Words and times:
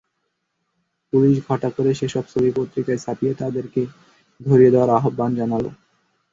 Police 1.13 1.35
ঘটা 1.47 1.69
করে 1.75 1.91
সেসব 1.99 2.25
ছবি 2.31 2.49
পত্রিকায় 2.57 3.01
ছাপিয়ে 3.03 3.33
তাদের 3.41 3.65
ধরিয়ে 4.41 4.73
দেওয়ার 4.73 4.91
আহ্বান 4.97 5.31
জানাল। 5.39 5.63